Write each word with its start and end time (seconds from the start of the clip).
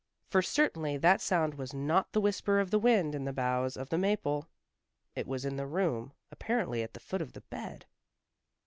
For 0.25 0.41
certainly 0.41 0.97
that 0.97 1.21
sound 1.21 1.59
was 1.59 1.75
not 1.75 2.11
the 2.11 2.19
whisper 2.21 2.59
of 2.59 2.71
the 2.71 2.79
wind 2.79 3.13
in 3.13 3.25
the 3.25 3.31
boughs 3.31 3.77
of 3.77 3.89
the 3.89 3.99
maple. 3.99 4.47
It 5.15 5.27
was 5.27 5.45
in 5.45 5.57
the 5.57 5.67
room, 5.67 6.13
apparently 6.31 6.81
at 6.81 6.95
the 6.95 6.99
foot 6.99 7.21
of 7.21 7.33
the 7.33 7.41
bed. 7.41 7.85